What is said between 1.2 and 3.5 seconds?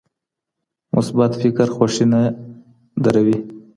فکر خوښي نه دروي.